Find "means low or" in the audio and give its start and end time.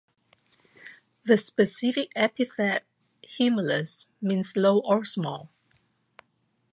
4.19-5.05